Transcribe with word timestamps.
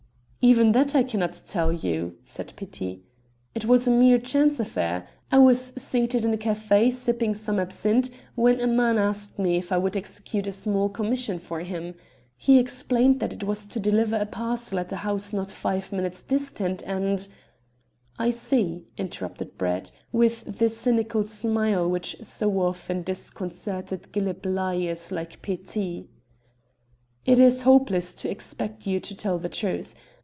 "Even 0.43 0.71
that 0.71 0.95
I 0.95 1.03
cannot 1.03 1.39
tell 1.45 1.71
you," 1.71 2.15
said 2.23 2.53
Petit. 2.55 3.03
"It 3.53 3.65
was 3.65 3.87
a 3.87 3.91
mere 3.91 4.17
chance 4.17 4.59
affair. 4.59 5.07
I 5.31 5.37
was 5.37 5.71
seated 5.79 6.25
in 6.25 6.33
a 6.33 6.37
café 6.37 6.91
sipping 6.91 7.35
some 7.35 7.59
absinthe 7.59 8.09
when 8.33 8.59
a 8.59 8.65
man 8.65 8.97
asked 8.97 9.37
me 9.37 9.57
if 9.57 9.71
I 9.71 9.77
would 9.77 9.95
execute 9.95 10.47
a 10.47 10.51
small 10.51 10.89
commission 10.89 11.37
for 11.37 11.59
him. 11.59 11.93
He 12.35 12.57
explained 12.57 13.19
that 13.19 13.33
it 13.33 13.43
was 13.43 13.67
to 13.67 13.79
deliver 13.79 14.15
a 14.15 14.25
parcel 14.25 14.79
at 14.79 14.91
a 14.91 14.95
house 15.05 15.31
not 15.31 15.51
five 15.51 15.91
minutes 15.91 16.23
distant, 16.23 16.81
and" 16.87 17.27
"I 18.17 18.31
see," 18.31 18.87
interrupted 18.97 19.59
Brett, 19.59 19.91
with 20.11 20.57
the 20.57 20.69
cynical 20.69 21.23
smile 21.23 21.87
which 21.87 22.15
so 22.23 22.51
often 22.61 23.03
disconcerted 23.03 24.11
glib 24.11 24.43
liars 24.47 25.11
like 25.11 25.43
Petit. 25.43 26.07
"It 27.27 27.39
is 27.39 27.61
hopeless 27.61 28.15
to 28.15 28.29
expect 28.31 28.87
you 28.87 28.99
to 29.01 29.13
tell 29.13 29.37
the 29.37 29.47
truth. 29.47 29.93